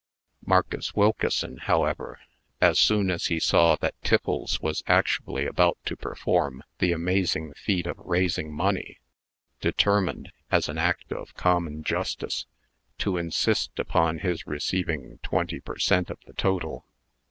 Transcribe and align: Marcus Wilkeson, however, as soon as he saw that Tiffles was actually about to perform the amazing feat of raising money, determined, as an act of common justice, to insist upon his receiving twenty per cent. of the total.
Marcus 0.43 0.95
Wilkeson, 0.95 1.57
however, 1.57 2.19
as 2.59 2.79
soon 2.79 3.11
as 3.11 3.27
he 3.27 3.39
saw 3.39 3.75
that 3.75 3.93
Tiffles 4.01 4.59
was 4.59 4.81
actually 4.87 5.45
about 5.45 5.77
to 5.85 5.95
perform 5.95 6.63
the 6.79 6.91
amazing 6.91 7.53
feat 7.53 7.85
of 7.85 7.99
raising 7.99 8.51
money, 8.51 8.97
determined, 9.59 10.31
as 10.49 10.67
an 10.67 10.79
act 10.79 11.11
of 11.11 11.35
common 11.35 11.83
justice, 11.83 12.47
to 12.97 13.17
insist 13.17 13.77
upon 13.77 14.17
his 14.17 14.47
receiving 14.47 15.19
twenty 15.21 15.59
per 15.59 15.77
cent. 15.77 16.09
of 16.09 16.17
the 16.25 16.33
total. 16.33 16.83